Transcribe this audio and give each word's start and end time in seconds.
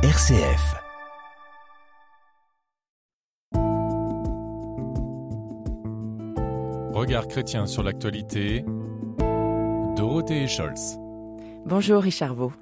RCF. 0.00 0.76
Regard 6.92 7.26
chrétien 7.26 7.66
sur 7.66 7.82
l'actualité. 7.82 8.64
Dorothée 9.96 10.46
Scholz. 10.46 11.00
Bonjour 11.66 12.00
Richard 12.00 12.34
Vaux. 12.34 12.52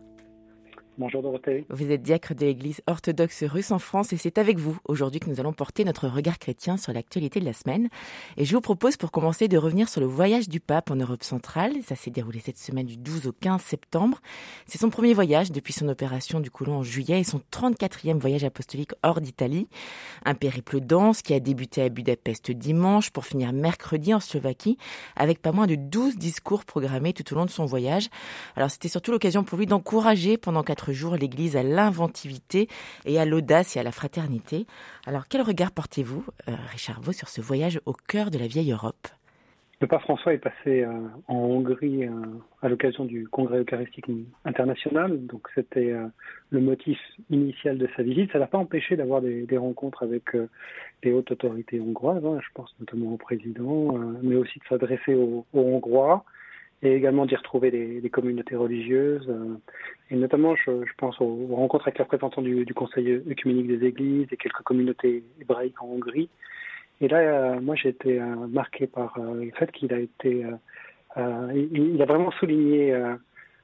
Bonjour 0.99 1.21
Dorothée. 1.21 1.67
Vous 1.69 1.93
êtes 1.93 2.01
diacre 2.01 2.35
de 2.35 2.47
l'Église 2.47 2.81
orthodoxe 2.87 3.45
russe 3.45 3.71
en 3.71 3.79
France 3.79 4.15
et 4.15 4.17
c'est 4.17 4.39
avec 4.39 4.59
vous 4.59 4.79
aujourd'hui 4.87 5.21
que 5.21 5.29
nous 5.29 5.41
allons 5.41 5.53
porter 5.53 5.85
notre 5.85 6.09
regard 6.09 6.39
chrétien 6.39 6.79
sur 6.79 6.91
l'actualité 6.95 7.39
de 7.39 7.45
la 7.45 7.53
semaine. 7.53 7.91
Et 8.39 8.47
je 8.47 8.55
vous 8.55 8.63
propose 8.63 8.97
pour 8.97 9.11
commencer 9.11 9.47
de 9.47 9.59
revenir 9.59 9.91
sur 9.91 10.01
le 10.01 10.07
voyage 10.07 10.49
du 10.49 10.59
pape 10.59 10.91
en 10.91 10.97
Europe 10.97 11.23
centrale. 11.23 11.75
Ça 11.83 11.97
s'est 11.97 12.11
déroulé 12.11 12.41
cette 12.41 12.57
semaine 12.57 12.87
du 12.87 12.97
12 12.97 13.27
au 13.27 13.33
15 13.33 13.61
septembre. 13.61 14.23
C'est 14.65 14.79
son 14.79 14.89
premier 14.89 15.13
voyage 15.13 15.53
depuis 15.53 15.75
son 15.75 15.87
opération 15.89 16.41
du 16.41 16.51
Coulon 16.51 16.77
en 16.77 16.83
juillet 16.83 17.21
et 17.21 17.25
son 17.25 17.43
34e 17.53 18.19
voyage 18.19 18.45
apostolique 18.45 18.93
hors 19.03 19.21
d'Italie. 19.21 19.69
Un 20.25 20.35
périple 20.35 20.81
dense 20.81 21.21
qui 21.21 21.35
a 21.35 21.41
débuté 21.41 21.83
à 21.83 21.91
Budapest 21.91 22.53
dimanche 22.53 23.11
pour 23.11 23.27
finir 23.27 23.53
mercredi 23.53 24.15
en 24.15 24.21
Slovaquie 24.21 24.79
avec 25.15 25.43
pas 25.43 25.53
moins 25.53 25.67
de 25.67 25.75
12 25.75 26.17
discours 26.17 26.65
programmés 26.65 27.13
tout 27.13 27.31
au 27.35 27.37
long 27.37 27.45
de 27.45 27.51
son 27.51 27.67
voyage. 27.67 28.09
Alors 28.57 28.71
c'était 28.71 28.89
surtout 28.89 29.11
l'occasion 29.11 29.45
pour 29.45 29.59
lui 29.59 29.67
d'encourager 29.67 30.39
pendant 30.39 30.63
quatre 30.63 30.86
jour 30.93 31.17
l'Église 31.17 31.57
à 31.57 31.63
l'inventivité 31.63 32.69
et 33.05 33.19
à 33.19 33.25
l'audace 33.25 33.77
et 33.77 33.81
à 33.81 33.83
la 33.83 33.93
fraternité. 33.93 34.67
Alors 35.07 35.29
quel 35.29 35.43
regard 35.43 35.73
portez-vous, 35.73 36.25
euh, 36.49 36.53
Richard 36.71 37.01
Vaux, 37.01 37.13
sur 37.13 37.29
ce 37.29 37.41
voyage 37.41 37.81
au 37.87 37.93
cœur 37.93 38.31
de 38.31 38.39
la 38.39 38.47
vieille 38.47 38.73
Europe? 38.73 39.09
Le 39.81 39.87
pape 39.87 40.01
François 40.03 40.33
est 40.33 40.39
passé 40.39 40.83
euh, 40.83 40.91
en 41.29 41.37
Hongrie 41.37 42.05
euh, 42.05 42.11
à 42.63 42.69
l'occasion 42.69 43.05
du 43.05 43.29
Congrès 43.29 43.59
eucharistique 43.59 44.07
international, 44.47 45.27
donc 45.27 45.49
c'était 45.55 45.95
le 46.51 46.61
motif 46.61 46.99
initial 47.29 47.77
de 47.77 47.89
sa 47.95 48.03
visite. 48.03 48.33
Ça 48.33 48.39
l'a 48.39 48.47
pas 48.47 48.59
empêché 48.59 48.97
d'avoir 48.97 49.21
des, 49.21 49.59
rencontres 49.59 50.03
avec 50.03 50.25
les 51.03 51.13
hautes 51.13 51.31
autorités 51.31 51.79
hongroises, 51.79 52.25
hein, 52.25 52.39
je 52.41 52.49
pense 52.55 52.75
notamment 52.81 53.13
au 53.13 53.17
président, 53.19 53.99
mais 54.23 54.37
aussi 54.37 54.59
de 54.59 54.65
s'adresser 54.69 55.15
aux 55.15 55.45
Hongrois 55.53 56.25
et 56.83 56.95
également 56.95 57.27
d'y 57.27 57.37
retrouver 57.37 57.71
des, 57.71 58.11
communautés 58.11 58.57
religieuses. 58.57 59.27
Euh, 59.29 59.57
et 60.11 60.17
notamment, 60.17 60.55
je, 60.57 60.71
pense 60.99 61.21
aux, 61.21 61.49
rencontres 61.51 61.89
avec 61.89 61.99
les 61.99 62.05
représentants 62.05 62.43
du, 62.43 62.75
Conseil 62.75 63.23
œcuménique 63.31 63.69
des 63.69 63.87
Églises 63.87 64.27
et 64.31 64.37
quelques 64.37 64.63
communautés 64.63 65.25
hébraïques 65.41 65.81
en 65.83 65.87
Hongrie. 65.87 66.29
Et 67.01 67.09
là, 67.09 67.19
euh, 67.19 67.61
moi, 67.61 67.75
j'ai 67.75 67.91
été 67.91 68.21
euh, 68.21 68.35
marqué 68.49 68.87
par 68.87 69.19
le 69.19 69.51
fait 69.53 69.71
qu'il 69.73 69.93
a 69.93 69.99
été, 69.99 70.45
il, 71.17 72.03
a 72.03 72.05
vraiment 72.05 72.31
souligné 72.33 72.95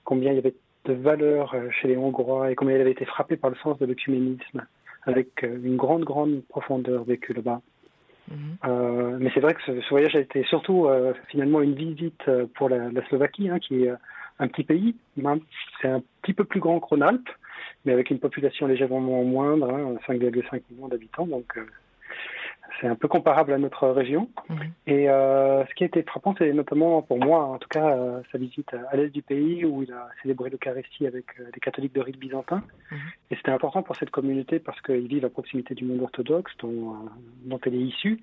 combien 0.04 0.32
il 0.32 0.36
y 0.36 0.38
avait 0.38 0.54
de 0.86 0.94
valeurs 0.94 1.54
chez 1.70 1.88
les 1.88 1.96
Hongrois 1.96 2.50
et 2.50 2.54
combien 2.54 2.76
il 2.76 2.80
avait 2.80 2.92
été 2.92 3.04
frappé 3.04 3.36
par 3.36 3.50
le 3.50 3.56
sens 3.56 3.78
de 3.78 3.86
l'œcuménisme, 3.86 4.66
avec 5.04 5.42
une 5.42 5.76
grande, 5.76 6.04
grande 6.04 6.42
profondeur 6.48 7.04
vécue 7.04 7.34
là-bas. 7.34 7.60
Mhm. 8.32 8.56
Euh, 8.64 9.16
mais 9.20 9.30
c'est 9.34 9.40
vrai 9.40 9.54
que 9.54 9.60
ce, 9.62 9.88
voyage 9.90 10.16
a 10.16 10.20
été 10.20 10.42
surtout 10.44 10.86
euh, 10.86 11.12
finalement 11.28 11.60
une 11.60 11.74
visite 11.74 12.22
euh, 12.28 12.46
pour 12.54 12.68
la, 12.68 12.90
Slovaquie, 13.08 13.48
hein, 13.48 13.58
qui 13.58 13.84
est 13.84 13.92
un 14.38 14.48
petit 14.48 14.64
pays. 14.64 14.96
C'est 15.80 15.88
un 15.88 16.02
petit 16.22 16.32
peu 16.32 16.44
plus 16.44 16.60
grand 16.60 16.80
que 16.80 16.86
Rhône-Alpes, 16.86 17.28
mais 17.84 17.92
avec 17.92 18.10
une 18.10 18.18
population 18.18 18.66
légèrement 18.66 19.00
moindre, 19.00 19.70
hein, 19.70 19.94
5,5 20.06 20.62
millions 20.70 20.88
d'habitants. 20.88 21.28
C'est 22.80 22.86
un 22.86 22.94
peu 22.94 23.08
comparable 23.08 23.52
à 23.52 23.58
notre 23.58 23.88
région. 23.88 24.28
Mhm. 24.48 24.58
Et 24.86 25.08
euh, 25.08 25.64
ce 25.66 25.74
qui 25.74 25.84
a 25.84 25.86
été 25.86 26.02
frappant, 26.02 26.34
c'est 26.38 26.52
notamment 26.52 27.02
pour 27.02 27.18
moi, 27.18 27.44
en 27.44 27.58
tout 27.58 27.68
cas, 27.68 27.96
euh, 27.96 28.20
sa 28.30 28.38
visite 28.38 28.74
à 28.90 28.96
l'est 28.96 29.10
du 29.10 29.22
pays 29.22 29.64
où 29.64 29.82
il 29.82 29.92
a 29.92 30.08
célébré 30.22 30.50
l'Eucharistie 30.50 31.06
avec 31.06 31.26
euh, 31.40 31.50
des 31.52 31.60
catholiques 31.60 31.94
de 31.94 32.00
rite 32.00 32.18
byzantin. 32.18 32.62
Mhm. 32.90 32.98
Et 33.30 33.36
c'était 33.36 33.50
important 33.50 33.82
pour 33.82 33.96
cette 33.96 34.10
communauté 34.10 34.58
parce 34.58 34.80
qu'ils 34.82 35.06
vivent 35.06 35.24
à 35.24 35.30
proximité 35.30 35.74
du 35.74 35.84
monde 35.84 36.02
orthodoxe 36.02 36.52
dont, 36.58 36.96
dont 37.44 37.60
elle 37.64 37.74
est 37.74 37.78
issue. 37.78 38.20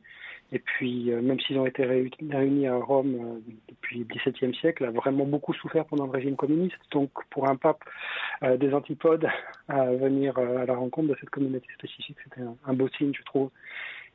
Et 0.52 0.58
puis, 0.58 1.12
même 1.12 1.40
s'ils 1.40 1.60
ont 1.60 1.68
été 1.68 1.86
réunis 1.86 2.66
à 2.66 2.76
Rome 2.76 3.40
depuis 3.68 4.00
le 4.00 4.06
XVIIe 4.06 4.56
siècle, 4.56 4.84
a 4.84 4.90
vraiment 4.90 5.26
beaucoup 5.26 5.54
souffert 5.54 5.86
pendant 5.86 6.06
le 6.06 6.12
régime 6.12 6.36
communiste. 6.36 6.80
Donc, 6.90 7.12
pour 7.30 7.48
un 7.48 7.56
pape 7.56 7.84
des 8.42 8.74
antipodes, 8.74 9.28
à 9.68 9.86
venir 9.92 10.36
à 10.40 10.66
la 10.66 10.74
rencontre 10.74 11.10
de 11.10 11.18
cette 11.20 11.30
communauté 11.30 11.68
spécifique, 11.78 12.18
c'était 12.24 12.42
un 12.66 12.74
beau 12.74 12.88
signe, 12.98 13.14
je 13.16 13.24
trouve. 13.26 13.52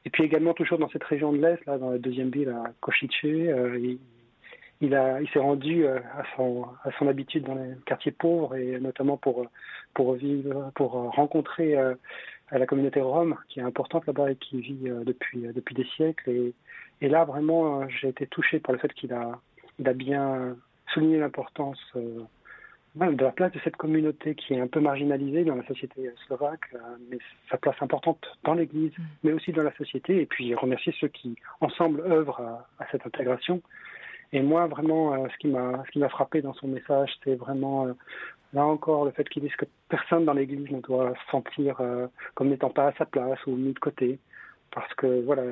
Et 0.04 0.10
puis 0.10 0.24
également 0.24 0.52
toujours 0.54 0.78
dans 0.78 0.88
cette 0.90 1.04
région 1.04 1.32
de 1.32 1.38
l'Est, 1.38 1.64
là, 1.66 1.78
dans 1.78 1.90
la 1.90 1.98
deuxième 1.98 2.30
ville, 2.30 2.50
à 2.50 2.72
Košice, 2.80 3.10
euh, 3.24 3.78
il, 3.78 3.98
il, 4.80 5.18
il 5.22 5.28
s'est 5.32 5.38
rendu 5.38 5.86
euh, 5.86 5.98
à, 5.98 6.24
son, 6.36 6.66
à 6.84 6.90
son 6.98 7.08
habitude 7.08 7.44
dans 7.44 7.54
les 7.54 7.74
quartiers 7.86 8.12
pauvres 8.12 8.54
et 8.54 8.78
notamment 8.80 9.16
pour, 9.16 9.46
pour 9.94 10.14
vivre, 10.14 10.70
pour 10.74 10.92
rencontrer 10.92 11.76
euh, 11.76 11.94
la 12.52 12.66
communauté 12.66 13.00
rome 13.00 13.36
qui 13.48 13.60
est 13.60 13.62
importante 13.62 14.06
là-bas 14.06 14.30
et 14.32 14.36
qui 14.36 14.60
vit 14.60 14.90
depuis, 15.06 15.40
depuis 15.54 15.74
des 15.74 15.86
siècles. 15.96 16.30
Et, 16.30 16.54
et 17.00 17.08
là, 17.08 17.24
vraiment, 17.24 17.88
j'ai 17.88 18.08
été 18.08 18.26
touché 18.26 18.60
par 18.60 18.72
le 18.72 18.78
fait 18.78 18.92
qu'il 18.92 19.12
a, 19.14 19.40
il 19.78 19.88
a 19.88 19.94
bien 19.94 20.54
souligné 20.92 21.18
l'importance 21.18 21.80
de 22.94 23.24
la 23.24 23.32
place 23.32 23.52
de 23.52 23.58
cette 23.64 23.76
communauté 23.76 24.34
qui 24.34 24.54
est 24.54 24.60
un 24.60 24.68
peu 24.68 24.80
marginalisée 24.80 25.44
dans 25.44 25.56
la 25.56 25.66
société 25.66 26.10
slovaque, 26.26 26.66
euh, 26.74 26.78
mais 27.10 27.18
sa 27.50 27.58
place 27.58 27.74
importante 27.80 28.24
dans 28.44 28.54
l'Église, 28.54 28.92
mm. 28.96 29.02
mais 29.24 29.32
aussi 29.32 29.52
dans 29.52 29.64
la 29.64 29.74
société, 29.74 30.20
et 30.20 30.26
puis 30.26 30.54
remercier 30.54 30.94
ceux 31.00 31.08
qui 31.08 31.34
ensemble 31.60 32.00
œuvrent 32.00 32.40
à, 32.78 32.86
cette 32.92 33.04
intégration. 33.04 33.60
Et 34.32 34.42
moi, 34.42 34.66
vraiment, 34.66 35.14
euh, 35.14 35.26
ce 35.32 35.38
qui 35.38 35.48
m'a 35.48 35.82
ce 35.86 35.90
qui 35.90 35.98
m'a 35.98 36.08
frappé 36.08 36.40
dans 36.40 36.54
son 36.54 36.68
message, 36.68 37.10
c'est 37.24 37.34
vraiment 37.34 37.86
euh, 37.86 37.94
là 38.52 38.64
encore 38.64 39.04
le 39.04 39.10
fait 39.10 39.28
qu'il 39.28 39.42
dise 39.42 39.56
que 39.56 39.66
personne 39.88 40.24
dans 40.24 40.34
l'Église 40.34 40.70
ne 40.70 40.80
doit 40.80 41.14
se 41.14 41.30
sentir 41.30 41.80
comme 42.34 42.48
n'étant 42.48 42.70
pas 42.70 42.88
à 42.88 42.92
sa 42.92 43.06
place 43.06 43.44
ou 43.46 43.56
mis 43.56 43.72
de 43.72 43.78
côté, 43.80 44.20
parce 44.70 44.92
que 44.94 45.24
voilà, 45.24 45.42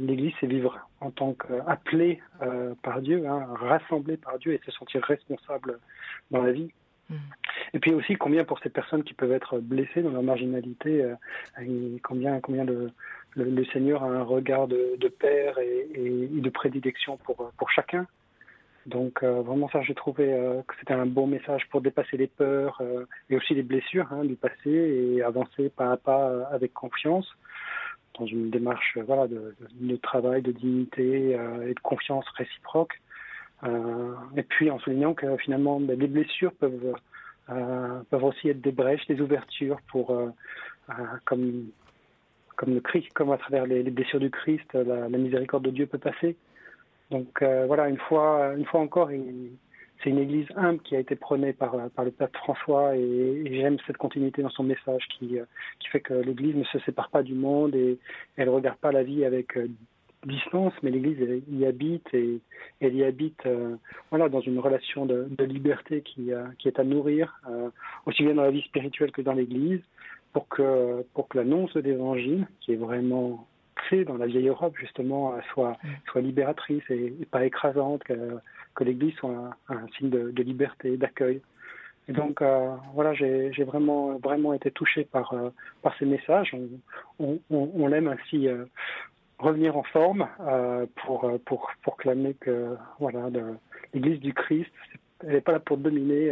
l'Église, 0.00 0.32
c'est 0.40 0.46
vivre 0.46 0.78
en 1.00 1.10
tant 1.10 1.34
qu'appelé 1.34 2.20
euh, 2.42 2.74
par 2.82 3.00
Dieu, 3.00 3.26
hein, 3.26 3.46
rassemblé 3.54 4.16
par 4.16 4.38
Dieu 4.38 4.52
et 4.52 4.60
se 4.64 4.70
sentir 4.72 5.02
responsable 5.02 5.78
dans 6.30 6.42
la 6.42 6.52
vie. 6.52 6.70
Mm. 7.10 7.16
Et 7.74 7.78
puis 7.78 7.92
aussi 7.92 8.14
combien 8.14 8.44
pour 8.44 8.58
ces 8.60 8.70
personnes 8.70 9.04
qui 9.04 9.14
peuvent 9.14 9.32
être 9.32 9.58
blessées 9.58 10.02
dans 10.02 10.10
leur 10.10 10.22
marginalité, 10.22 11.02
euh, 11.02 11.98
combien, 12.02 12.40
combien 12.40 12.64
le, 12.64 12.90
le, 13.36 13.64
Seigneur 13.66 14.02
a 14.02 14.06
un 14.06 14.22
regard 14.22 14.68
de, 14.68 14.96
de 14.98 15.08
père 15.08 15.58
et, 15.58 15.88
et, 15.94 16.28
de 16.28 16.50
prédilection 16.50 17.16
pour, 17.18 17.52
pour 17.58 17.70
chacun. 17.70 18.06
Donc 18.86 19.22
euh, 19.22 19.42
vraiment 19.42 19.68
ça, 19.70 19.82
j'ai 19.82 19.94
trouvé 19.94 20.26
que 20.66 20.74
c'était 20.78 20.94
un 20.94 21.06
bon 21.06 21.26
message 21.26 21.66
pour 21.70 21.80
dépasser 21.80 22.16
les 22.16 22.26
peurs 22.26 22.80
et 23.28 23.36
aussi 23.36 23.54
les 23.54 23.62
blessures 23.62 24.06
hein, 24.12 24.24
du 24.24 24.36
passé 24.36 24.70
et 24.70 25.22
avancer 25.22 25.70
pas 25.70 25.92
à 25.92 25.96
pas 25.96 26.46
avec 26.50 26.72
confiance 26.74 27.26
dans 28.18 28.26
une 28.26 28.50
démarche 28.50 28.98
voilà, 29.06 29.26
de, 29.26 29.96
travail, 29.96 30.42
de 30.42 30.52
dignité 30.52 31.36
euh, 31.36 31.68
et 31.68 31.74
de 31.74 31.80
confiance 31.80 32.26
réciproque. 32.36 33.00
Euh, 33.64 34.14
et 34.36 34.42
puis 34.42 34.70
en 34.70 34.78
soulignant 34.78 35.14
que 35.14 35.36
finalement 35.38 35.80
ben, 35.80 35.98
les 35.98 36.06
blessures 36.06 36.52
peuvent, 36.52 36.94
euh, 37.50 38.00
peuvent 38.10 38.24
aussi 38.24 38.48
être 38.48 38.60
des 38.60 38.72
brèches, 38.72 39.06
des 39.06 39.20
ouvertures 39.20 39.78
pour, 39.88 40.16
comme, 41.24 41.66
comme 42.56 42.74
le 42.74 42.80
Christ, 42.80 43.08
comme 43.14 43.32
à 43.32 43.38
travers 43.38 43.66
les, 43.66 43.82
blessures 43.84 44.20
du 44.20 44.30
Christ, 44.30 44.72
la, 44.74 45.08
la, 45.08 45.18
miséricorde 45.18 45.64
de 45.64 45.70
Dieu 45.70 45.86
peut 45.86 45.98
passer. 45.98 46.36
Donc 47.10 47.42
voilà, 47.42 47.88
une 47.88 47.98
fois, 47.98 48.54
une 48.56 48.66
fois 48.66 48.80
encore, 48.80 49.12
il, 49.12 49.50
c'est 50.02 50.10
une 50.10 50.18
église 50.18 50.46
humble 50.56 50.80
qui 50.80 50.96
a 50.96 50.98
été 50.98 51.16
prônée 51.16 51.52
par, 51.52 51.76
par 51.90 52.04
le 52.04 52.10
pape 52.10 52.36
François 52.36 52.96
et, 52.96 53.42
j'aime 53.50 53.78
cette 53.86 53.96
continuité 53.96 54.42
dans 54.42 54.50
son 54.50 54.64
message 54.64 55.06
qui, 55.18 55.38
euh, 55.38 55.44
qui 55.78 55.88
fait 55.88 56.00
que 56.00 56.14
l'église 56.14 56.56
ne 56.56 56.64
se 56.64 56.78
sépare 56.80 57.10
pas 57.10 57.22
du 57.22 57.34
monde 57.34 57.74
et 57.74 57.98
elle 58.36 58.48
ne 58.48 58.52
regarde 58.52 58.78
pas 58.78 58.92
la 58.92 59.02
vie 59.02 59.24
avec 59.24 59.56
euh, 59.56 59.68
distance, 60.26 60.72
mais 60.82 60.90
l'église 60.90 61.42
y 61.50 61.66
habite 61.66 62.06
et 62.12 62.40
elle 62.80 62.94
y 62.94 63.04
habite 63.04 63.44
euh, 63.46 63.76
voilà, 64.10 64.28
dans 64.28 64.40
une 64.40 64.58
relation 64.58 65.06
de, 65.06 65.26
de 65.30 65.44
liberté 65.44 66.02
qui, 66.02 66.30
qui 66.58 66.68
est 66.68 66.78
à 66.78 66.84
nourrir, 66.84 67.40
aussi 68.06 68.22
bien 68.22 68.34
dans 68.34 68.42
la 68.42 68.50
vie 68.50 68.62
spirituelle 68.62 69.12
que 69.12 69.20
dans 69.20 69.34
l'église, 69.34 69.80
pour 70.32 70.48
que, 70.48 71.04
pour 71.12 71.28
que 71.28 71.36
l'annonce 71.36 71.74
de 71.74 71.80
l'évangile, 71.80 72.46
qui 72.60 72.72
est 72.72 72.76
vraiment 72.76 73.46
clé 73.74 74.06
dans 74.06 74.16
la 74.16 74.24
vieille 74.24 74.48
Europe, 74.48 74.74
justement, 74.78 75.34
soit, 75.52 75.76
soit 76.06 76.22
libératrice 76.22 76.82
et, 76.88 77.12
pas 77.30 77.44
écrasante, 77.44 78.02
que 78.04 78.38
l'Église 78.80 79.14
soit 79.14 79.56
un, 79.68 79.86
signe 79.96 80.10
de, 80.10 80.42
liberté, 80.42 80.96
d'accueil. 80.96 81.40
Et 82.08 82.12
donc 82.12 82.42
euh, 82.42 82.74
voilà, 82.92 83.14
j'ai 83.14 83.64
vraiment 83.64 84.18
vraiment 84.18 84.52
été 84.52 84.70
touché 84.70 85.04
par 85.04 85.32
euh, 85.32 85.50
ces 85.98 86.04
messages. 86.04 86.54
On, 87.18 87.38
on, 87.50 87.92
aime 87.92 88.08
ainsi 88.08 88.46
euh, 88.48 88.66
revenir 89.38 89.76
en 89.76 89.84
forme 89.84 90.28
pour 90.96 91.30
pour 91.46 91.70
pour 91.82 91.96
clamer 91.96 92.34
que 92.34 92.76
voilà 92.98 93.30
l'Église 93.94 94.20
du 94.20 94.34
Christ, 94.34 94.70
elle 95.20 95.32
n'est 95.32 95.40
pas 95.40 95.52
là 95.52 95.60
pour 95.60 95.78
dominer 95.78 96.30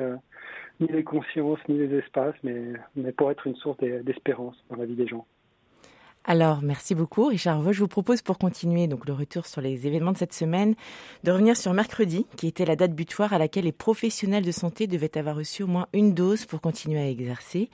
ni 0.80 0.88
les 0.88 1.04
consciences 1.04 1.60
ni 1.68 1.78
les 1.78 1.96
espaces, 1.98 2.36
mais 2.42 2.74
mais 2.94 3.12
pour 3.12 3.30
être 3.30 3.46
une 3.46 3.56
source 3.56 3.78
d'espérance 3.78 4.62
dans 4.68 4.76
la 4.76 4.84
vie 4.84 4.96
des 4.96 5.06
gens. 5.06 5.26
Alors, 6.24 6.62
merci 6.62 6.94
beaucoup, 6.94 7.26
Richard 7.26 7.72
Je 7.72 7.80
vous 7.80 7.88
propose 7.88 8.22
pour 8.22 8.38
continuer 8.38 8.86
donc 8.86 9.06
le 9.06 9.12
retour 9.12 9.46
sur 9.46 9.60
les 9.60 9.88
événements 9.88 10.12
de 10.12 10.18
cette 10.18 10.32
semaine, 10.32 10.76
de 11.24 11.32
revenir 11.32 11.56
sur 11.56 11.72
mercredi, 11.72 12.26
qui 12.36 12.46
était 12.46 12.64
la 12.64 12.76
date 12.76 12.94
butoir 12.94 13.32
à 13.32 13.38
laquelle 13.38 13.64
les 13.64 13.72
professionnels 13.72 14.44
de 14.44 14.52
santé 14.52 14.86
devaient 14.86 15.18
avoir 15.18 15.34
reçu 15.34 15.64
au 15.64 15.66
moins 15.66 15.88
une 15.92 16.14
dose 16.14 16.46
pour 16.46 16.60
continuer 16.60 17.00
à 17.00 17.08
exercer. 17.08 17.70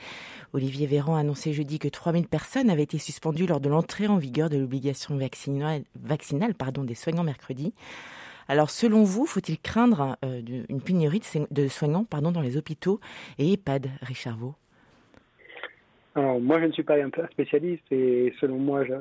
Olivier 0.55 0.87
Véran 0.87 1.17
a 1.17 1.21
annoncé 1.21 1.53
jeudi 1.53 1.79
que 1.79 1.89
3000 1.89 2.27
personnes 2.27 2.71
avaient 2.71 2.85
été 2.85 2.97
suspendues 2.97 3.47
lors 3.47 3.61
de 3.61 3.69
l'entrée 3.69 4.07
en 4.07 4.17
vigueur 4.17 4.49
de 4.49 4.57
l'obligation 4.57 5.19
vaccinale, 5.19 5.85
des 5.95 6.95
soignants 6.95 7.25
mercredi. 7.25 7.75
Alors, 8.49 8.71
selon 8.71 9.05
vous, 9.05 9.27
faut-il 9.27 9.59
craindre 9.59 10.17
euh, 10.25 10.41
une 10.71 10.81
pénurie 10.81 11.21
de 11.51 11.69
soignants 11.69 12.07
dans 12.11 12.41
les 12.41 12.57
hôpitaux 12.57 12.99
et 13.37 13.53
EHPAD, 13.53 13.91
Richard 14.01 14.39
Vaux 14.39 14.55
alors, 16.19 16.41
moi, 16.41 16.61
je 16.61 16.67
ne 16.67 16.73
suis 16.73 16.83
pas 16.83 16.97
un 16.97 17.11
spécialiste 17.31 17.85
et 17.93 18.35
selon 18.41 18.59
moi, 18.59 18.85
je, 18.85 18.95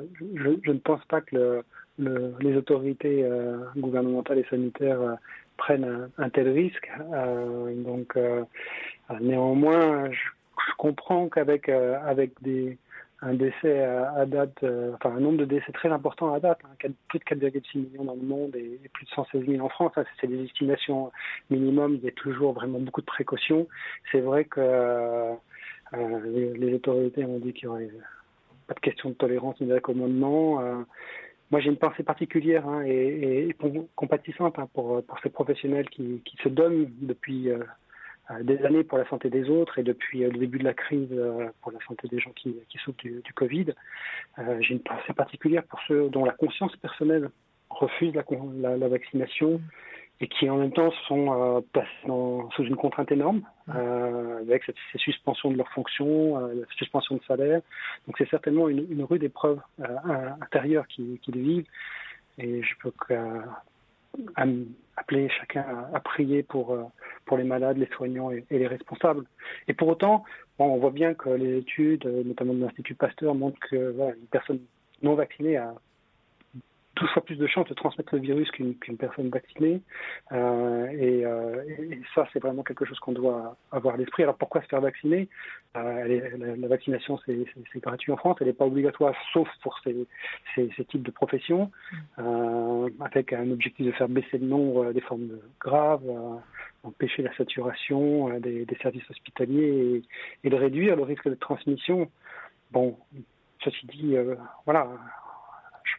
ne 0.70 0.78
pense 0.78 1.04
pas 1.06 1.20
que 1.20 1.62
le, 1.98 2.34
les 2.40 2.56
autorités 2.56 3.24
euh, 3.24 3.58
gouvernementales 3.76 4.38
et 4.38 4.46
sanitaires 4.48 5.00
euh, 5.00 5.14
prennent 5.56 6.08
un, 6.16 6.30
tel 6.30 6.48
risque. 6.50 6.88
Euh, 7.12 7.74
donc, 7.82 8.16
néanmoins, 9.20 10.10
je, 10.10 10.18
comprends 10.76 11.28
qu'avec 11.28 11.68
un 11.68 13.34
décès 13.34 13.82
à, 13.82 14.26
date, 14.26 14.64
enfin 14.94 15.16
un 15.16 15.20
nombre 15.20 15.38
de 15.38 15.44
décès 15.44 15.72
très 15.72 15.88
important 15.88 16.32
à 16.34 16.38
date, 16.38 16.60
hein, 16.64 16.90
plus 17.08 17.18
de 17.18 17.24
4,6 17.24 17.78
millions 17.78 18.04
dans 18.04 18.14
le 18.14 18.22
monde 18.22 18.54
et, 18.54 18.78
plus 18.92 19.06
de 19.06 19.10
116 19.10 19.46
000 19.46 19.64
en 19.64 19.68
France, 19.68 19.92
hein, 19.96 20.04
c'est 20.20 20.28
des 20.28 20.44
estimations 20.44 21.10
minimum, 21.50 21.94
il 21.94 22.04
y 22.04 22.08
a 22.08 22.12
toujours 22.12 22.52
vraiment 22.52 22.78
beaucoup 22.78 23.00
de 23.00 23.06
précautions. 23.06 23.66
C'est 24.12 24.20
vrai 24.20 24.44
que 24.44 25.34
euh, 25.94 26.54
les, 26.56 26.74
autorités 26.74 27.24
ont 27.24 27.38
dit 27.38 27.52
qu'il 27.52 27.68
n'y 27.68 27.74
aurait 27.74 27.90
pas 28.66 28.74
de 28.74 28.80
question 28.80 29.10
de 29.10 29.14
tolérance 29.14 29.60
ni 29.60 29.68
d'accommodement. 29.68 30.60
Euh, 30.60 30.82
moi, 31.50 31.60
j'ai 31.60 31.70
une 31.70 31.78
pensée 31.78 32.02
particulière 32.02 32.66
hein, 32.68 32.82
et, 32.82 33.54
compatissante 33.96 34.58
hein, 34.58 34.68
pour, 34.74 35.02
ces 35.22 35.30
professionnels 35.30 35.88
qui, 35.88 36.22
se 36.42 36.48
donnent 36.48 36.90
depuis 37.00 37.50
euh, 37.50 37.62
des 38.42 38.62
années 38.64 38.84
pour 38.84 38.98
la 38.98 39.08
santé 39.08 39.30
des 39.30 39.48
autres 39.48 39.78
et 39.78 39.82
depuis 39.82 40.20
le 40.20 40.38
début 40.38 40.58
de 40.58 40.64
la 40.64 40.74
crise 40.74 41.08
pour 41.62 41.72
la 41.72 41.78
santé 41.86 42.08
des 42.08 42.18
gens 42.18 42.32
qui, 42.32 42.54
souffrent 42.84 42.98
du, 42.98 43.32
Covid. 43.34 43.72
j'ai 44.60 44.74
une 44.74 44.82
pensée 44.82 45.14
particulière 45.14 45.64
pour 45.64 45.80
ceux 45.88 46.10
dont 46.10 46.26
la 46.26 46.32
conscience 46.32 46.76
personnelle 46.76 47.30
refuse 47.70 48.12
la 48.14 48.88
vaccination 48.88 49.62
et 50.20 50.28
qui 50.28 50.50
en 50.50 50.56
même 50.56 50.72
temps 50.72 50.90
sont 51.06 51.32
euh, 51.32 51.60
placés 51.72 51.88
sous 52.56 52.64
une 52.64 52.76
contrainte 52.76 53.12
énorme, 53.12 53.42
euh, 53.74 54.40
avec 54.40 54.64
cette, 54.64 54.76
ces 54.92 54.98
suspensions 54.98 55.50
de 55.50 55.56
leurs 55.56 55.70
fonctions, 55.70 56.38
euh, 56.38 56.64
suspension 56.76 57.16
de 57.16 57.22
salaire. 57.24 57.60
Donc 58.06 58.16
c'est 58.18 58.28
certainement 58.28 58.68
une, 58.68 58.86
une 58.90 59.04
rude 59.04 59.22
épreuve 59.22 59.60
euh, 59.80 60.28
intérieure 60.40 60.86
qu'ils 60.88 61.18
qui 61.20 61.30
vivent. 61.30 61.66
Et 62.38 62.62
je 62.62 62.74
peux 62.82 62.92
appeler 64.96 65.28
chacun 65.28 65.64
à, 65.92 66.00
prier 66.00 66.42
pour, 66.42 66.76
pour 67.24 67.36
les 67.36 67.44
malades, 67.44 67.78
les 67.78 67.86
soignants 67.86 68.30
et, 68.30 68.44
et 68.50 68.58
les 68.58 68.66
responsables. 68.66 69.24
Et 69.68 69.74
pour 69.74 69.88
autant, 69.88 70.24
bon, 70.58 70.66
on 70.66 70.78
voit 70.78 70.90
bien 70.90 71.14
que 71.14 71.30
les 71.30 71.58
études, 71.58 72.06
notamment 72.06 72.54
de 72.54 72.60
l'Institut 72.60 72.94
Pasteur, 72.94 73.34
montrent 73.34 73.58
que 73.60 73.90
voilà, 73.90 74.14
une 74.14 74.26
personne 74.26 74.60
non 75.02 75.14
vaccinée 75.14 75.56
a 75.56 75.74
12 77.00 77.10
fois 77.10 77.24
plus 77.24 77.36
de 77.36 77.46
chances 77.46 77.68
de 77.68 77.74
transmettre 77.74 78.14
le 78.14 78.20
virus 78.20 78.50
qu'une 78.50 78.74
personne 78.98 79.28
vaccinée. 79.28 79.80
Euh, 80.32 80.86
et, 80.90 81.24
euh, 81.24 81.62
et, 81.68 82.00
ça, 82.14 82.26
c'est 82.32 82.40
vraiment 82.40 82.62
quelque 82.62 82.84
chose 82.84 82.98
qu'on 82.98 83.12
doit 83.12 83.56
avoir 83.72 83.94
à 83.94 83.96
l'esprit. 83.96 84.22
Alors 84.22 84.36
pourquoi 84.36 84.62
se 84.62 84.66
faire 84.66 84.80
vacciner? 84.80 85.28
Euh, 85.76 86.56
la, 86.56 86.68
vaccination, 86.68 87.18
c'est 87.26 87.80
gratuit 87.80 88.10
en 88.12 88.16
France, 88.16 88.36
elle 88.40 88.46
n'est 88.46 88.52
pas 88.52 88.64
obligatoire, 88.64 89.14
sauf 89.32 89.48
pour 89.62 89.78
ces, 89.84 90.06
types 90.88 91.02
de 91.02 91.10
professions, 91.10 91.70
euh, 92.18 92.88
avec 93.00 93.32
un 93.32 93.50
objectif 93.50 93.86
de 93.86 93.92
faire 93.92 94.08
baisser 94.08 94.38
le 94.38 94.46
nombre 94.46 94.92
des 94.92 95.00
formes 95.00 95.38
graves, 95.60 96.02
euh, 96.08 96.36
empêcher 96.84 97.22
la 97.22 97.34
saturation 97.36 98.30
euh, 98.30 98.40
des, 98.40 98.66
services 98.80 99.08
hospitaliers 99.10 100.02
et, 100.42 100.46
et, 100.46 100.50
de 100.50 100.56
réduire 100.56 100.96
le 100.96 101.02
risque 101.02 101.28
de 101.28 101.34
transmission. 101.34 102.10
Bon, 102.72 102.98
ceci 103.62 103.86
dit, 103.86 104.14
voilà, 104.64 104.88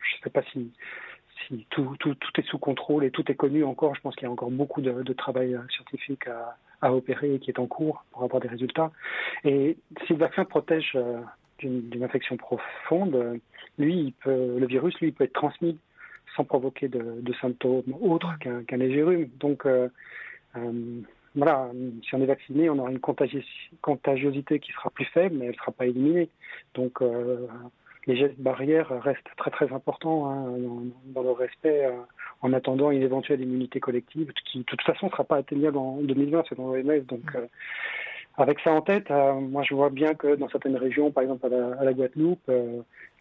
je 0.09 0.17
ne 0.17 0.23
sais 0.23 0.29
pas 0.29 0.43
si, 0.51 0.71
si 1.47 1.65
tout, 1.69 1.95
tout, 1.99 2.15
tout, 2.15 2.41
est 2.41 2.45
sous 2.45 2.57
contrôle 2.57 3.03
et 3.03 3.11
tout 3.11 3.29
est 3.31 3.35
connu 3.35 3.63
encore. 3.63 3.95
Je 3.95 4.01
pense 4.01 4.15
qu'il 4.15 4.23
y 4.23 4.27
a 4.27 4.31
encore 4.31 4.51
beaucoup 4.51 4.81
de, 4.81 5.03
de 5.03 5.13
travail 5.13 5.55
euh, 5.55 5.61
scientifique 5.69 6.27
à, 6.27 6.57
à, 6.81 6.93
opérer 6.93 7.39
qui 7.39 7.51
est 7.51 7.59
en 7.59 7.67
cours 7.67 8.03
pour 8.11 8.23
avoir 8.23 8.41
des 8.41 8.47
résultats. 8.47 8.91
Et 9.43 9.77
si 10.05 10.13
le 10.13 10.19
vaccin 10.19 10.45
protège 10.45 10.91
euh, 10.95 11.19
d'une 11.59 12.03
infection 12.03 12.37
profonde, 12.37 13.39
lui, 13.77 13.95
il 13.95 14.13
peut, 14.13 14.57
le 14.57 14.65
virus, 14.65 14.97
lui, 14.99 15.09
il 15.09 15.13
peut 15.13 15.25
être 15.25 15.33
transmis 15.33 15.77
sans 16.35 16.43
provoquer 16.43 16.87
de, 16.87 17.21
de 17.21 17.33
symptômes 17.41 17.95
autres 18.01 18.37
qu'un 18.39 18.63
qu 18.63 18.77
léger 18.77 19.03
rhume. 19.03 19.29
Donc, 19.39 19.65
euh, 19.65 19.89
euh, 20.55 21.01
voilà, 21.35 21.69
si 22.03 22.15
on 22.15 22.21
est 22.21 22.25
vacciné, 22.25 22.69
on 22.69 22.79
aura 22.79 22.91
une 22.91 22.99
contagiosité 22.99 24.59
qui 24.59 24.71
sera 24.71 24.89
plus 24.89 25.05
faible, 25.05 25.35
mais 25.37 25.45
elle 25.45 25.51
ne 25.51 25.57
sera 25.57 25.71
pas 25.71 25.85
éliminée. 25.85 26.29
Donc, 26.73 27.01
euh, 27.01 27.47
les 28.07 28.17
gestes 28.17 28.39
barrières 28.39 28.89
restent 29.01 29.29
très 29.37 29.51
très 29.51 29.71
importants 29.73 30.29
hein, 30.29 30.45
dans, 31.05 31.23
le 31.23 31.31
respect 31.31 31.85
euh, 31.85 31.91
en 32.41 32.53
attendant 32.53 32.91
une 32.91 33.03
éventuelle 33.03 33.41
immunité 33.41 33.79
collective 33.79 34.31
qui 34.45 34.59
de 34.59 34.63
toute 34.63 34.81
façon 34.81 35.07
ne 35.07 35.11
sera 35.11 35.23
pas 35.23 35.37
atteignable 35.37 35.77
en 35.77 35.97
2020 35.97 36.43
selon 36.49 36.73
l'OMS. 36.73 37.01
Donc 37.05 37.35
euh, 37.35 37.45
avec 38.37 38.59
ça 38.61 38.71
en 38.71 38.81
tête, 38.81 39.11
euh, 39.11 39.33
moi 39.33 39.63
je 39.63 39.75
vois 39.75 39.89
bien 39.89 40.13
que 40.13 40.35
dans 40.35 40.47
certaines 40.47 40.77
régions, 40.77 41.11
par 41.11 41.23
exemple 41.23 41.45
à 41.53 41.83
la, 41.83 41.93
Guadeloupe, 41.93 42.49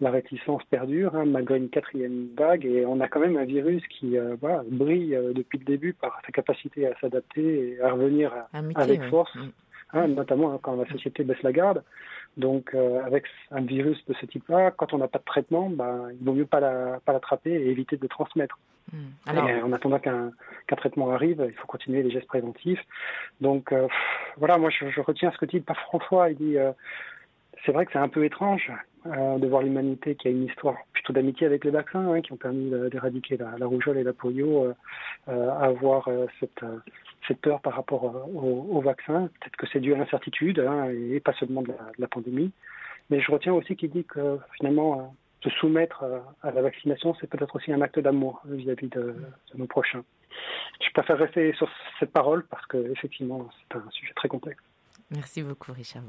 la 0.01 0.11
réticence 0.11 0.63
perdure 0.71 1.17
hein, 1.17 1.25
malgré 1.27 1.57
une 1.57 1.71
quatrième 1.71 2.29
vague 2.37 2.65
et 2.65 2.87
on 2.87 3.01
a 3.01 3.09
quand 3.09 3.21
même 3.21 3.37
un 3.37 3.45
virus 3.45 3.83
qui 3.89 4.17
voilà, 4.41 4.63
brille 4.71 5.19
depuis 5.35 5.59
le 5.59 5.65
début 5.65 5.93
par 5.93 6.21
sa 6.25 6.31
capacité 6.31 6.87
à 6.87 6.95
s'adapter 7.01 7.73
et 7.73 7.81
à 7.83 7.91
revenir 7.91 8.33
avec 8.77 9.03
force, 9.11 9.35
mm. 9.35 9.49
hein, 9.95 10.09
notamment 10.09 10.57
quand 10.59 10.77
la 10.77 10.87
société 10.87 11.25
baisse 11.25 11.43
la 11.43 11.53
garde. 11.53 11.83
Donc, 12.39 12.71
euh, 12.73 13.05
avec 13.05 13.25
un 13.51 13.63
virus 13.63 14.03
de 14.07 14.15
ce 14.15 14.25
type-là, 14.25 14.71
quand 14.71 14.93
on 14.95 14.99
n'a 14.99 15.09
pas 15.09 15.19
de 15.19 15.25
traitement, 15.25 15.69
bah, 15.69 16.07
il 16.13 16.25
vaut 16.25 16.33
mieux 16.33 16.47
pas 16.47 16.61
l'attraper 16.61 17.51
la, 17.51 17.59
et 17.59 17.69
éviter 17.69 17.97
de 17.97 18.03
le 18.03 18.09
transmettre. 18.09 18.59
Hmm. 18.93 19.09
Alors... 19.27 19.49
Et 19.49 19.61
en 19.61 19.73
attendant 19.73 19.99
qu'un 19.99 20.31
qu 20.69 20.77
traitement 20.77 21.11
arrive, 21.11 21.45
il 21.47 21.55
faut 21.55 21.67
continuer 21.67 22.03
les 22.03 22.11
gestes 22.11 22.29
préventifs. 22.29 22.81
Donc, 23.41 23.73
euh, 23.73 23.89
voilà, 24.37 24.57
moi, 24.57 24.71
je, 24.71 24.89
je, 24.89 25.01
retiens 25.01 25.33
ce 25.33 25.39
que 25.39 25.47
dit 25.47 25.61
Pape 25.61 25.77
François. 25.79 26.31
Il 26.31 26.37
dit, 26.37 26.57
euh, 26.57 26.71
c'est 27.69 27.73
vrai 27.73 27.85
que 27.85 27.93
c'est 27.93 27.99
un 27.99 28.09
peu 28.09 28.25
étrange 28.25 28.73
euh, 29.05 29.37
de 29.37 29.47
voir 29.47 29.61
l'humanité 29.61 30.15
qui 30.15 30.29
a 30.29 30.31
une 30.31 30.45
histoire 30.45 30.77
plutôt 30.95 31.13
d'amitié 31.13 31.47
avec 31.47 31.67
les 31.67 31.71
vaccins, 31.71 32.15
hein, 32.15 32.23
qui 32.23 32.33
ont 32.33 32.39
permis 32.39 32.71
d'éradiquer 32.91 33.37
la, 33.37 33.67
rougeole 33.67 33.99
et 33.99 34.03
la 34.03 34.15
polio, 34.15 34.65
euh, 34.65 34.75
euh, 35.29 35.51
avoir 35.51 36.09
cette 36.41 37.41
peur 37.43 37.61
par 37.61 37.75
rapport 37.75 38.05
euh, 38.05 38.39
au, 38.41 38.79
au 38.79 38.81
vaccin. 38.81 39.29
Peut-être 39.41 39.57
que 39.57 39.67
c'est 39.71 39.81
dû 39.81 39.93
à 39.93 39.99
l'incertitude 39.99 40.61
hein, 40.61 40.89
et 40.89 41.21
pas 41.21 41.35
seulement 41.35 41.61
de 41.61 41.75
la, 41.99 42.09
pandémie. 42.09 42.53
Mais 43.11 43.21
je 43.21 43.31
retiens 43.31 43.53
aussi 43.53 43.77
qu'il 43.77 43.91
dit 43.91 44.05
que 44.05 44.39
finalement, 44.57 45.15
se 45.43 45.51
soumettre 45.51 46.05
à 46.43 46.51
la 46.51 46.63
vaccination, 46.63 47.15
c'est 47.21 47.29
peut-être 47.29 47.55
aussi 47.55 47.71
un 47.71 47.83
acte 47.83 47.99
d'amour 47.99 48.41
vis-à-vis 48.47 48.89
de, 48.89 49.15
de, 49.53 49.59
nos 49.59 49.67
prochains. 49.67 50.05
Je 50.81 50.91
préfère 50.95 51.19
rester 51.19 51.53
sur 51.53 51.69
cette 52.01 52.13
parole 52.13 52.47
parce 52.47 52.65
que 52.67 52.79
effectivement, 52.93 53.47
c'est 53.53 53.77
un 53.77 53.91
sujet 53.91 54.15
très 54.15 54.29
complexe. 54.29 54.63
Merci 55.11 55.43
beaucoup, 55.43 55.73
Richard. 55.73 56.03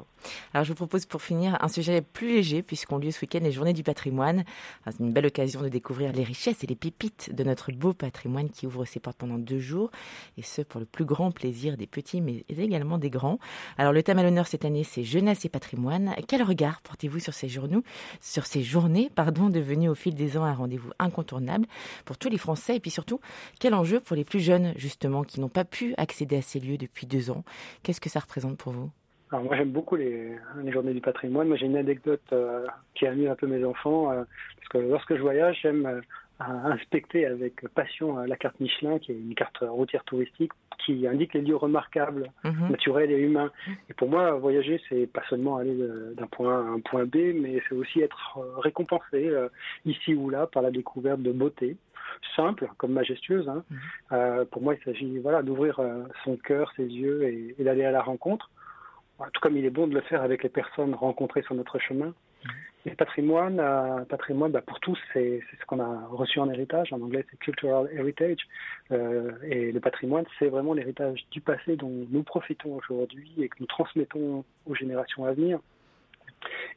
Alors, 0.53 0.65
je 0.65 0.69
vous 0.71 0.75
propose 0.75 1.05
pour 1.05 1.21
finir 1.21 1.57
un 1.61 1.69
sujet 1.69 2.01
plus 2.01 2.35
léger, 2.35 2.61
puisqu'on 2.61 2.97
lieu 2.97 3.11
ce 3.11 3.21
week-end 3.21 3.39
les 3.41 3.53
Journées 3.53 3.71
du 3.71 3.81
patrimoine. 3.81 4.43
C'est 4.85 4.99
une 4.99 5.13
belle 5.13 5.27
occasion 5.27 5.61
de 5.61 5.69
découvrir 5.69 6.11
les 6.11 6.25
richesses 6.25 6.65
et 6.65 6.67
les 6.67 6.75
pépites 6.75 7.33
de 7.33 7.45
notre 7.45 7.71
beau 7.71 7.93
patrimoine 7.93 8.49
qui 8.49 8.67
ouvre 8.67 8.83
ses 8.83 8.99
portes 8.99 9.17
pendant 9.17 9.37
deux 9.37 9.59
jours, 9.59 9.89
et 10.37 10.41
ce 10.41 10.63
pour 10.63 10.81
le 10.81 10.85
plus 10.85 11.05
grand 11.05 11.31
plaisir 11.31 11.77
des 11.77 11.87
petits, 11.87 12.19
mais 12.19 12.43
également 12.49 12.97
des 12.97 13.09
grands. 13.09 13.39
Alors, 13.77 13.93
le 13.93 14.03
thème 14.03 14.19
à 14.19 14.23
l'honneur 14.23 14.47
cette 14.47 14.65
année, 14.65 14.83
c'est 14.83 15.05
Jeunesse 15.05 15.45
et 15.45 15.49
patrimoine. 15.49 16.13
Quel 16.27 16.43
regard 16.43 16.81
portez-vous 16.81 17.19
sur 17.19 17.33
ces 17.33 17.47
journaux, 17.47 17.83
sur 18.19 18.45
ces 18.45 18.63
journées, 18.63 19.09
pardon, 19.15 19.49
devenues 19.49 19.87
au 19.87 19.95
fil 19.95 20.13
des 20.13 20.35
ans 20.35 20.43
un 20.43 20.53
rendez-vous 20.53 20.91
incontournable 20.99 21.67
pour 22.03 22.17
tous 22.17 22.27
les 22.27 22.37
Français, 22.37 22.75
et 22.75 22.79
puis 22.81 22.91
surtout, 22.91 23.21
quel 23.61 23.73
enjeu 23.75 24.01
pour 24.01 24.17
les 24.17 24.25
plus 24.25 24.41
jeunes, 24.41 24.73
justement, 24.75 25.23
qui 25.23 25.39
n'ont 25.39 25.47
pas 25.47 25.63
pu 25.63 25.93
accéder 25.95 26.35
à 26.35 26.41
ces 26.41 26.59
lieux 26.59 26.77
depuis 26.77 27.07
deux 27.07 27.31
ans? 27.31 27.45
Qu'est-ce 27.81 28.01
que 28.01 28.09
ça 28.09 28.19
représente 28.19 28.57
pour 28.57 28.73
vous? 28.73 28.88
Alors 29.31 29.45
moi 29.45 29.55
j'aime 29.55 29.71
beaucoup 29.71 29.95
les, 29.95 30.35
les, 30.63 30.71
journées 30.71 30.93
du 30.93 31.01
patrimoine. 31.01 31.47
Moi 31.47 31.57
j'ai 31.57 31.67
une 31.67 31.77
anecdote 31.77 32.21
euh, 32.31 32.65
qui 32.95 33.05
amuse 33.05 33.29
un 33.29 33.35
peu 33.35 33.47
mes 33.47 33.63
enfants 33.63 34.11
euh, 34.11 34.23
parce 34.55 34.67
que 34.69 34.77
lorsque 34.79 35.15
je 35.15 35.21
voyage 35.21 35.59
j'aime 35.61 35.85
euh, 35.85 36.01
inspecter 36.39 37.25
avec 37.25 37.67
passion 37.69 38.17
la 38.17 38.35
carte 38.37 38.59
Michelin 38.59 38.97
qui 38.97 39.11
est 39.11 39.15
une 39.15 39.35
carte 39.35 39.59
routière 39.61 40.03
touristique 40.05 40.51
qui 40.83 41.05
indique 41.05 41.33
les 41.33 41.41
lieux 41.41 41.57
remarquables, 41.57 42.31
mmh. 42.45 42.71
naturels 42.71 43.11
et 43.11 43.17
humains. 43.17 43.51
Et 43.89 43.93
pour 43.93 44.09
moi 44.09 44.31
voyager 44.31 44.81
c'est 44.89 45.05
pas 45.05 45.21
seulement 45.29 45.57
aller 45.57 45.77
d'un 46.15 46.27
point 46.27 46.55
A 46.55 46.61
à 46.61 46.71
un 46.71 46.79
point 46.79 47.05
B 47.05 47.17
mais 47.35 47.61
c'est 47.67 47.75
aussi 47.75 48.01
être 48.01 48.39
récompensé 48.59 49.31
ici 49.85 50.15
ou 50.15 50.29
là 50.29 50.47
par 50.47 50.63
la 50.63 50.71
découverte 50.71 51.21
de 51.21 51.33
beauté 51.33 51.75
simple 52.35 52.69
comme 52.77 52.93
majestueuse. 52.93 53.47
Hein. 53.49 53.63
Mmh. 53.69 54.45
pour 54.45 54.61
moi 54.63 54.73
il 54.73 54.83
s'agit 54.85 55.19
voilà 55.19 55.43
d'ouvrir 55.43 55.81
son 56.23 56.37
cœur, 56.37 56.71
ses 56.77 56.87
yeux 56.87 57.23
et, 57.25 57.55
et 57.59 57.63
d'aller 57.63 57.83
à 57.83 57.91
la 57.91 58.01
rencontre 58.01 58.49
tout 59.27 59.41
comme 59.41 59.57
il 59.57 59.65
est 59.65 59.69
bon 59.69 59.87
de 59.87 59.93
le 59.93 60.01
faire 60.01 60.21
avec 60.21 60.43
les 60.43 60.49
personnes 60.49 60.93
rencontrées 60.93 61.41
sur 61.43 61.55
notre 61.55 61.79
chemin. 61.79 62.13
le 62.85 62.95
patrimoine, 62.95 63.59
euh, 63.59 64.05
patrimoine 64.05 64.51
bah, 64.51 64.61
pour 64.61 64.79
tous, 64.79 64.97
c'est 65.13 65.41
ce 65.59 65.65
qu'on 65.65 65.79
a 65.79 66.07
reçu 66.07 66.39
en 66.39 66.49
héritage. 66.49 66.93
En 66.93 67.01
anglais, 67.01 67.25
c'est 67.29 67.37
cultural 67.39 67.89
heritage. 67.93 68.39
Euh, 68.91 69.31
et 69.43 69.71
le 69.71 69.79
patrimoine, 69.79 70.25
c'est 70.37 70.47
vraiment 70.47 70.73
l'héritage 70.73 71.25
du 71.31 71.41
passé 71.41 71.75
dont 71.75 72.07
nous 72.09 72.23
profitons 72.23 72.75
aujourd'hui 72.75 73.33
et 73.37 73.49
que 73.49 73.57
nous 73.59 73.67
transmettons 73.67 74.45
aux 74.65 74.75
générations 74.75 75.25
à 75.25 75.33
venir. 75.33 75.59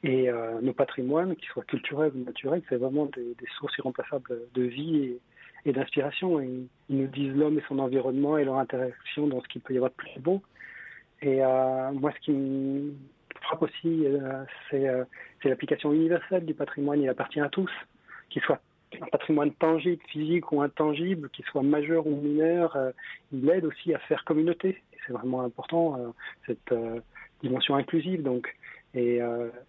Et 0.03 0.29
euh, 0.29 0.61
nos 0.61 0.73
patrimoines, 0.73 1.37
qu'ils 1.37 1.49
soient 1.51 1.63
culturels 1.63 2.11
ou 2.17 2.25
naturels, 2.25 2.63
c'est 2.69 2.77
vraiment 2.77 3.07
des, 3.07 3.37
sources 3.59 3.79
irremplaçables 3.79 4.41
de 4.53 4.63
vie 4.63 5.19
et, 5.65 5.73
d'inspiration. 5.73 6.41
ils 6.41 6.67
nous 6.89 7.07
disent 7.07 7.33
l'homme 7.37 7.57
et 7.57 7.63
son 7.69 7.79
environnement 7.79 8.37
et 8.37 8.45
leur 8.45 8.57
interaction 8.57 9.29
dans 9.29 9.41
ce 9.41 9.47
qu'il 9.47 9.61
peut 9.61 9.75
y 9.75 9.77
avoir 9.77 9.93
de 9.93 9.97
plus 9.97 10.19
beau. 10.19 10.43
Et 11.23 11.43
euh, 11.43 11.93
moi, 11.93 12.13
ce 12.17 12.21
qui 12.25 12.33
me 12.33 12.93
frappe 13.41 13.63
aussi, 13.63 14.07
euh, 14.07 14.45
euh, 14.75 15.05
c'est 15.41 15.49
l'application 15.49 15.93
universelle 15.93 16.45
du 16.45 16.55
patrimoine. 16.55 17.01
Il 17.01 17.09
appartient 17.09 17.41
à 17.41 17.49
tous, 17.49 17.71
qu'il 18.31 18.43
soit 18.43 18.61
un 19.01 19.07
patrimoine 19.07 19.53
tangible, 19.53 20.03
physique 20.09 20.51
ou 20.53 20.61
intangible, 20.61 21.31
qu'il 21.31 21.45
soit 21.47 21.63
majeur 21.63 22.07
ou 22.07 22.21
mineur, 22.21 22.77
il 23.33 23.49
aide 23.49 23.65
aussi 23.65 23.95
à 23.95 23.99
faire 24.01 24.23
communauté. 24.25 24.83
C'est 25.07 25.15
vraiment 25.15 25.41
important, 25.41 26.13
cette 26.47 26.75
dimension 27.43 27.75
inclusive. 27.75 28.23
Donc, 28.23 28.55
et, 28.95 29.21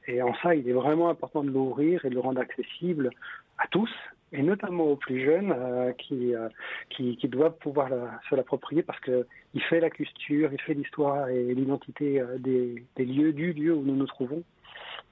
et, 0.07 0.21
en 0.21 0.33
ça, 0.35 0.53
il 0.53 0.67
est 0.67 0.73
vraiment 0.73 1.09
important 1.09 1.43
de 1.43 1.49
l'ouvrir 1.49 2.03
et 2.05 2.09
de 2.09 2.15
le 2.15 2.19
rendre 2.19 2.41
accessible 2.41 3.09
à 3.57 3.67
tous, 3.67 3.89
et 4.33 4.41
notamment 4.41 4.85
aux 4.85 4.95
plus 4.95 5.23
jeunes 5.23 5.53
euh, 5.55 5.93
qui, 5.93 6.35
euh, 6.35 6.49
qui, 6.89 7.15
qui, 7.17 7.27
doivent 7.27 7.57
pouvoir 7.59 7.89
se 8.29 8.35
l'approprier 8.35 8.81
parce 8.81 8.99
qu'il 9.01 9.61
fait 9.69 9.79
la 9.79 9.91
culture, 9.91 10.49
il 10.51 10.59
fait 10.59 10.73
l'histoire 10.73 11.29
et 11.29 11.53
l'identité 11.53 12.19
euh, 12.19 12.37
des, 12.39 12.83
lieux, 12.97 13.31
du 13.31 13.53
lieu 13.53 13.73
où 13.73 13.83
nous 13.83 13.95
nous 13.95 14.07
trouvons. 14.07 14.43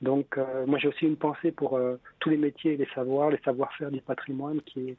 Donc, 0.01 0.37
euh, 0.37 0.65
moi, 0.65 0.79
j'ai 0.79 0.87
aussi 0.87 1.05
une 1.05 1.15
pensée 1.15 1.51
pour 1.51 1.77
euh, 1.77 1.97
tous 2.19 2.29
les 2.29 2.37
métiers 2.37 2.75
les 2.75 2.87
savoirs, 2.95 3.29
les 3.29 3.39
savoir-faire 3.45 3.91
du 3.91 4.01
patrimoine, 4.01 4.59
qui 4.61 4.89
est, 4.89 4.97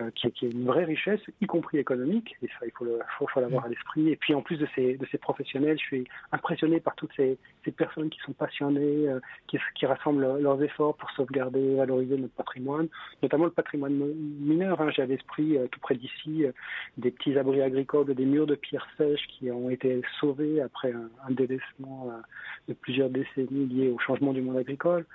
euh, 0.00 0.10
qui, 0.14 0.26
est, 0.26 0.30
qui, 0.32 0.46
est, 0.46 0.50
une 0.50 0.66
vraie 0.66 0.84
richesse, 0.84 1.20
y 1.40 1.46
compris 1.46 1.78
économique. 1.78 2.36
Et 2.42 2.48
ça, 2.48 2.66
il 2.66 2.72
faut, 2.72 2.84
le, 2.84 2.98
faut, 3.18 3.26
faut 3.26 3.40
l'avoir 3.40 3.64
à 3.64 3.68
l'esprit. 3.68 4.10
Et 4.10 4.16
puis, 4.16 4.34
en 4.34 4.42
plus 4.42 4.58
de 4.58 4.68
ces, 4.74 4.98
de 4.98 5.06
ces 5.10 5.16
professionnels, 5.16 5.78
je 5.78 5.84
suis 5.84 6.04
impressionné 6.32 6.78
par 6.78 6.94
toutes 6.94 7.12
ces, 7.16 7.38
ces 7.64 7.72
personnes 7.72 8.10
qui 8.10 8.18
sont 8.20 8.32
passionnées, 8.32 9.06
qui, 9.46 9.58
qui, 9.74 9.86
rassemblent 9.86 10.38
leurs 10.38 10.62
efforts 10.62 10.96
pour 10.96 11.10
sauvegarder, 11.12 11.76
valoriser 11.76 12.18
notre 12.18 12.34
patrimoine, 12.34 12.88
notamment 13.22 13.46
le 13.46 13.50
patrimoine 13.50 13.94
mineur. 13.94 14.80
Hein. 14.80 14.90
J'ai 14.90 15.02
à 15.02 15.06
l'esprit, 15.06 15.56
tout 15.70 15.80
près 15.80 15.94
d'ici, 15.94 16.44
des 16.98 17.10
petits 17.10 17.38
abris 17.38 17.62
agricoles, 17.62 18.14
des 18.14 18.26
murs 18.26 18.46
de 18.46 18.56
pierre 18.56 18.86
sèche 18.98 19.26
qui 19.28 19.50
ont 19.50 19.70
été 19.70 20.02
sauvés 20.20 20.60
après 20.60 20.92
un, 20.92 21.30
délaissement 21.30 22.12
de 22.68 22.74
plusieurs 22.74 23.10
décennies 23.10 23.66
liées 23.66 23.90
au 23.90 23.98
changement 23.98 24.33
du 24.34 24.42
monde 24.42 24.58
agricole. 24.58 25.06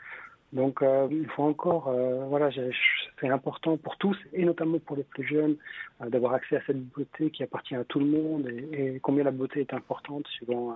Donc 0.51 0.81
euh, 0.81 1.07
il 1.11 1.27
faut 1.27 1.43
encore, 1.43 1.89
euh, 1.89 2.25
voilà, 2.27 2.49
c'est 3.21 3.29
important 3.29 3.77
pour 3.77 3.97
tous 3.97 4.17
et 4.33 4.43
notamment 4.43 4.79
pour 4.79 4.95
les 4.95 5.03
plus 5.03 5.23
jeunes 5.27 5.57
euh, 6.01 6.09
d'avoir 6.09 6.33
accès 6.33 6.57
à 6.57 6.61
cette 6.65 6.83
beauté 6.89 7.29
qui 7.29 7.43
appartient 7.43 7.75
à 7.75 7.83
tout 7.83 7.99
le 7.99 8.07
monde 8.07 8.47
et, 8.47 8.99
combien 9.03 9.23
la 9.23 9.31
beauté 9.31 9.59
est 9.59 9.73
importante 9.75 10.25
suivant 10.27 10.75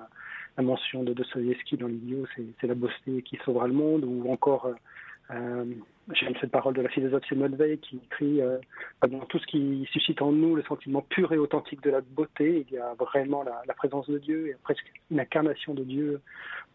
la 0.57 0.63
mention 0.63 1.01
de 1.01 1.13
Dostoevsky 1.13 1.77
dans 1.77 1.87
l'idiot, 1.87 2.27
c'est 2.35 2.67
la 2.67 2.75
beauté 2.75 3.23
qui 3.23 3.39
sauvera 3.43 3.65
le 3.65 3.73
monde 3.73 4.05
ou 4.05 4.31
encore 4.31 4.69
J'aime 6.11 6.33
cette 6.41 6.51
parole 6.51 6.73
de 6.73 6.81
la 6.81 6.89
philosophe 6.89 7.23
Simone 7.27 7.55
Veil 7.55 7.77
qui 7.77 7.95
écrit 7.95 8.41
euh, 8.41 8.57
dans 9.07 9.21
tout 9.21 9.39
ce 9.39 9.47
qui 9.47 9.87
suscite 9.89 10.21
en 10.21 10.33
nous 10.33 10.53
le 10.53 10.63
sentiment 10.63 11.01
pur 11.01 11.31
et 11.31 11.37
authentique 11.37 11.81
de 11.81 11.91
la 11.91 12.01
beauté. 12.01 12.65
Il 12.67 12.75
y 12.75 12.77
a 12.77 12.93
vraiment 12.95 13.41
la, 13.43 13.73
présence 13.73 14.09
de 14.09 14.17
Dieu, 14.17 14.47
et 14.47 14.55
presque 14.63 14.85
une 15.11 15.21
incarnation 15.21 15.73
de 15.73 15.83
Dieu 15.83 16.19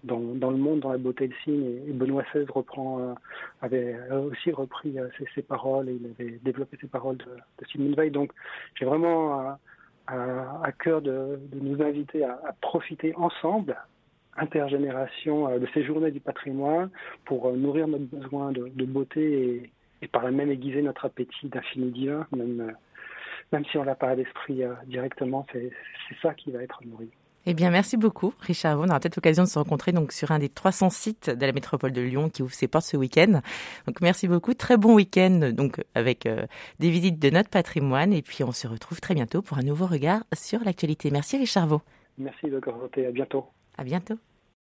dans, 0.02 0.18
le 0.18 0.56
monde, 0.56 0.80
dans 0.80 0.92
la 0.92 0.98
beauté 0.98 1.26
le 1.26 1.34
signe. 1.44 1.82
Et, 1.86 1.92
Benoît 1.92 2.22
XVI 2.32 2.46
euh, 2.48 3.14
avait 3.60 3.98
aussi 4.12 4.50
repris 4.50 4.98
euh, 4.98 5.08
ces, 5.18 5.26
ces, 5.34 5.42
paroles 5.42 5.90
et 5.90 5.98
il 6.00 6.10
avait 6.18 6.38
développé 6.42 6.78
ces 6.80 6.88
paroles 6.88 7.18
de, 7.18 7.24
de 7.26 7.68
Simone 7.70 7.94
Veil. 7.94 8.10
Donc 8.10 8.32
j'ai 8.76 8.86
vraiment 8.86 9.58
à, 10.06 10.72
cœur 10.78 11.02
de, 11.02 11.38
de, 11.52 11.60
nous 11.60 11.82
inviter 11.82 12.24
à 12.24 12.54
profiter 12.62 13.14
ensemble 13.16 13.76
intergénération 14.38 15.48
euh, 15.48 15.58
de 15.58 15.66
ces 15.74 15.84
journées 15.84 16.10
du 16.10 16.20
patrimoine 16.20 16.90
pour 17.24 17.46
euh, 17.46 17.56
nourrir 17.56 17.88
notre 17.88 18.04
besoin 18.04 18.52
de, 18.52 18.84
beauté 18.84 19.70
et, 20.02 20.08
par 20.08 20.22
la 20.22 20.30
même 20.30 20.50
aiguiser 20.50 20.82
notre 20.82 21.04
appétit 21.06 21.48
d'infini 21.48 21.90
divin, 21.90 22.26
même, 22.34 22.60
euh, 22.60 22.72
même 23.52 23.64
si 23.66 23.78
on 23.78 23.82
l'a 23.82 23.94
pas 23.94 24.10
à 24.10 24.14
l'esprit 24.14 24.62
directement, 24.86 25.46
c'est 25.52 25.70
ça 26.22 26.34
qui 26.34 26.50
va 26.52 26.62
être 26.62 26.80
nourri. 26.86 27.10
Eh 27.46 27.54
bien, 27.54 27.70
merci 27.70 27.96
beaucoup, 27.96 28.34
Richard. 28.40 28.78
On 28.78 28.88
aura 28.88 29.00
peut-être 29.00 29.16
l'occasion 29.16 29.44
de 29.44 29.48
se 29.48 29.58
rencontrer 29.58 29.92
donc 29.92 30.12
sur 30.12 30.32
un 30.32 30.38
des 30.38 30.50
300 30.50 30.90
sites 30.90 31.30
de 31.30 31.46
la 31.46 31.52
métropole 31.52 31.92
de 31.92 32.02
Lyon 32.02 32.28
qui 32.28 32.42
ouvre 32.42 32.52
ses 32.52 32.68
portes 32.68 32.84
ce 32.84 32.96
week-end. 32.96 33.40
Donc, 33.86 34.02
merci 34.02 34.28
beaucoup. 34.28 34.52
Très 34.52 34.76
bon 34.76 34.94
week-end, 34.94 35.52
donc, 35.54 35.82
avec 35.94 36.28
des 36.78 36.90
visites 36.90 37.18
de 37.18 37.30
notre 37.30 37.48
patrimoine. 37.48 38.12
Et 38.12 38.20
puis, 38.20 38.44
on 38.44 38.52
se 38.52 38.68
retrouve 38.68 39.00
très 39.00 39.14
bientôt 39.14 39.40
pour 39.40 39.56
un 39.56 39.62
nouveau 39.62 39.86
regard 39.86 40.24
sur 40.34 40.62
l'actualité. 40.62 41.10
Merci, 41.10 41.38
Richard 41.38 41.68
Vaux. 41.68 41.80
Merci, 42.18 42.48
de 42.50 42.60
À 43.06 43.10
bientôt. 43.12 43.46
À 43.78 43.84
bientôt. 43.84 44.18